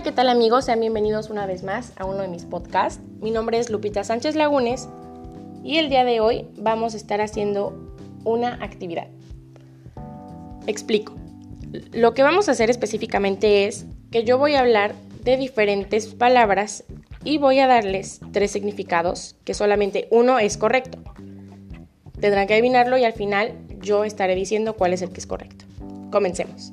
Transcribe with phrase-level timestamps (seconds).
[0.00, 0.64] Hola, ¿qué tal amigos?
[0.64, 3.02] Sean bienvenidos una vez más a uno de mis podcasts.
[3.20, 4.88] Mi nombre es Lupita Sánchez Lagunes
[5.62, 9.08] y el día de hoy vamos a estar haciendo una actividad.
[10.66, 11.12] Explico.
[11.92, 16.84] Lo que vamos a hacer específicamente es que yo voy a hablar de diferentes palabras
[17.22, 20.96] y voy a darles tres significados, que solamente uno es correcto.
[22.18, 25.66] Tendrán que adivinarlo y al final yo estaré diciendo cuál es el que es correcto.
[26.10, 26.72] Comencemos.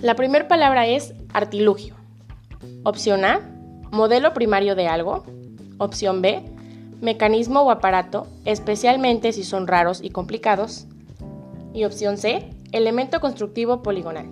[0.00, 2.00] La primera palabra es artilugio.
[2.84, 3.40] Opción A,
[3.92, 5.22] modelo primario de algo.
[5.78, 6.42] Opción B,
[7.00, 10.86] mecanismo o aparato, especialmente si son raros y complicados.
[11.72, 14.26] Y opción C, elemento constructivo poligonal.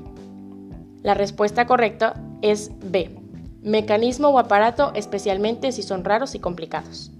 [1.05, 3.17] La respuesta correcta es B,
[3.63, 7.13] mecanismo o aparato, especialmente si son raros y complicados.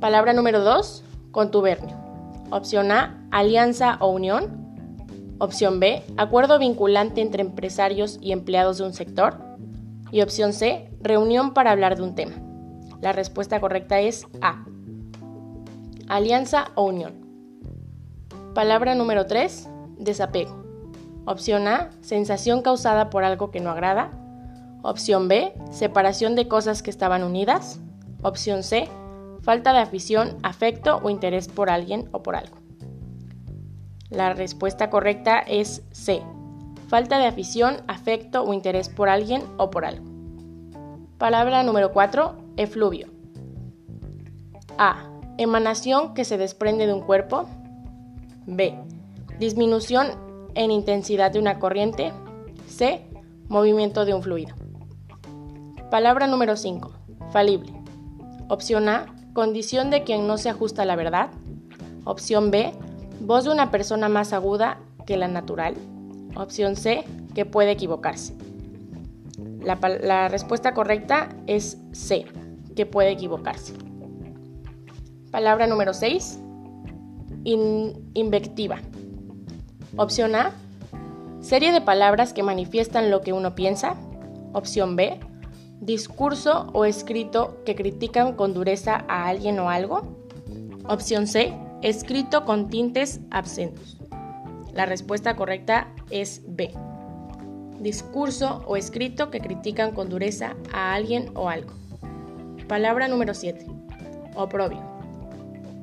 [0.00, 1.96] Palabra número 2, contubernio.
[2.50, 4.64] Opción A, alianza o unión.
[5.38, 9.43] Opción B, acuerdo vinculante entre empresarios y empleados de un sector.
[10.14, 12.36] Y opción C, reunión para hablar de un tema.
[13.00, 14.64] La respuesta correcta es A.
[16.06, 17.14] Alianza o unión.
[18.54, 20.62] Palabra número 3, desapego.
[21.24, 24.12] Opción A, sensación causada por algo que no agrada.
[24.82, 27.80] Opción B, separación de cosas que estaban unidas.
[28.22, 28.88] Opción C,
[29.42, 32.58] falta de afición, afecto o interés por alguien o por algo.
[34.10, 36.22] La respuesta correcta es C.
[36.94, 40.06] Falta de afición, afecto o interés por alguien o por algo.
[41.18, 42.36] Palabra número 4.
[42.56, 43.08] Efluvio.
[44.78, 45.10] A.
[45.36, 47.46] Emanación que se desprende de un cuerpo.
[48.46, 48.78] B.
[49.40, 50.06] Disminución
[50.54, 52.12] en intensidad de una corriente.
[52.68, 53.04] C.
[53.48, 54.54] Movimiento de un fluido.
[55.90, 56.92] Palabra número 5.
[57.32, 57.72] Falible.
[58.48, 59.12] Opción A.
[59.32, 61.30] Condición de quien no se ajusta a la verdad.
[62.04, 62.72] Opción B
[63.18, 65.74] Voz de una persona más aguda que la natural.
[66.36, 67.04] Opción C,
[67.34, 68.34] que puede equivocarse.
[69.62, 72.26] La, respuesta correcta es C,
[72.76, 73.72] que puede equivocarse.
[75.30, 76.38] Palabra número 6,
[77.44, 78.78] invectiva.
[79.96, 80.52] Opción A,
[81.40, 83.94] serie de palabras que manifiestan lo que uno piensa.
[84.52, 85.18] Opción B,
[85.80, 90.02] discurso o escrito que critican con dureza a alguien o algo.
[90.88, 93.98] Opción C, escrito con tintes absentos.
[94.74, 96.74] La respuesta correcta es B.
[97.78, 101.72] Discurso o escrito que critican con dureza a alguien o algo.
[102.66, 103.66] Palabra número 7.
[104.34, 104.82] Oprobio.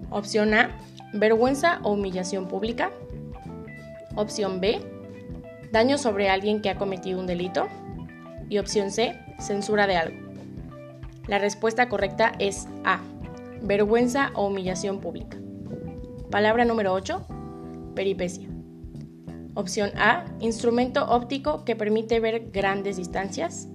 [0.10, 0.78] Opción A.
[1.14, 2.92] Vergüenza o humillación pública.
[4.16, 4.82] Opción B.
[5.72, 7.68] Daño sobre alguien que ha cometido un delito.
[8.50, 9.18] Y opción C.
[9.40, 10.18] Censura de algo.
[11.28, 13.00] La respuesta correcta es A.
[13.62, 15.38] Vergüenza o humillación pública.
[16.30, 17.26] Palabra número 8.
[17.96, 18.52] Peripecia.
[19.54, 20.26] Opción A.
[20.40, 23.68] Instrumento óptico que permite ver grandes distancias.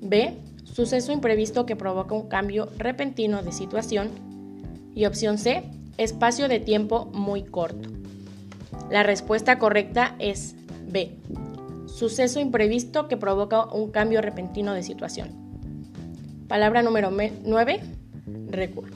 [0.00, 0.36] B.
[0.64, 4.10] Suceso imprevisto que provoca un cambio repentino de situación.
[4.94, 5.64] Y opción C.
[5.96, 7.88] Espacio de tiempo muy corto.
[8.90, 10.54] La respuesta correcta es
[10.86, 11.16] B.
[11.86, 15.28] Suceso imprevisto que provoca un cambio repentino de situación.
[16.48, 17.80] Palabra número 9.
[18.48, 18.88] Recua.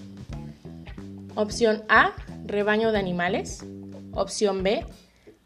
[1.35, 2.13] Opción A
[2.47, 3.65] rebaño de animales.
[4.13, 4.87] Opción B,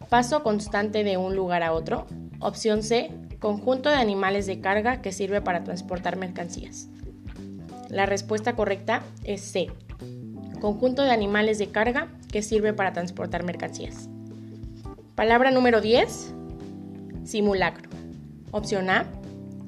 [0.08, 2.06] paso constante de un lugar a otro.
[2.40, 3.10] Opción C,
[3.40, 6.88] conjunto de animales de carga que sirve para transportar mercancías.
[7.88, 9.68] La respuesta correcta es C,
[10.60, 14.08] conjunto de animales de carga que sirve para transportar mercancías.
[15.14, 16.34] Palabra número 10,
[17.24, 17.88] simulacro.
[18.50, 19.06] Opción A,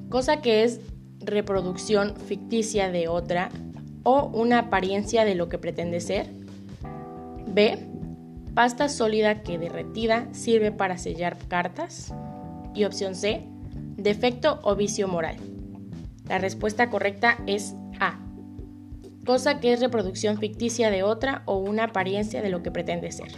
[0.09, 0.79] cosa que es
[1.19, 3.49] reproducción ficticia de otra
[4.03, 6.27] o una apariencia de lo que pretende ser.
[7.47, 7.90] B.
[8.53, 12.13] Pasta sólida que derretida sirve para sellar cartas.
[12.73, 13.45] Y opción C.
[13.95, 15.37] Defecto o vicio moral.
[16.27, 18.19] La respuesta correcta es A.
[19.25, 23.31] Cosa que es reproducción ficticia de otra o una apariencia de lo que pretende ser.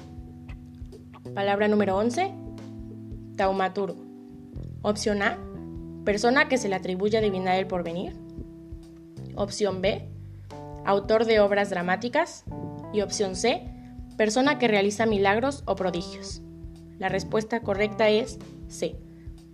[1.35, 2.33] Palabra número 11.
[3.35, 4.03] Taumaturgo.
[4.81, 5.37] Opción A.
[6.05, 8.15] Persona que se le atribuye adivinar el porvenir.
[9.35, 10.09] Opción B.
[10.85, 12.45] Autor de obras dramáticas.
[12.93, 13.72] Y opción C
[14.17, 16.41] Persona que realiza milagros o prodigios.
[16.99, 18.37] La respuesta correcta es
[18.67, 18.95] C.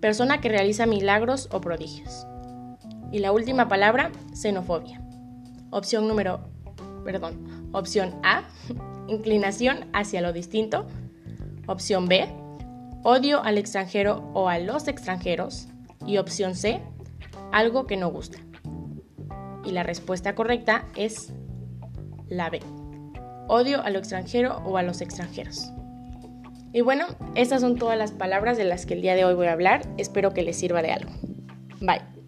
[0.02, 2.28] Persona que realiza milagros o prodigios.
[3.12, 5.02] Y la última palabra, xenofobia.
[5.72, 6.42] Opción número,
[7.06, 8.44] perdón, opción A,
[9.08, 10.88] inclinación hacia lo distinto.
[11.66, 12.28] Opción B,
[13.04, 15.70] odio al extranjero o a los extranjeros.
[16.06, 16.82] Y opción C,
[17.54, 18.40] algo que no gusta.
[19.64, 21.32] Y la respuesta correcta es
[22.28, 22.60] la B
[23.50, 25.72] odio a lo extranjero o a los extranjeros.
[26.72, 27.06] Y bueno,
[27.36, 29.81] estas son todas las palabras de las que el día de hoy voy a hablar.
[29.98, 31.12] Espero que les sirva de algo.
[31.81, 32.19] Bye.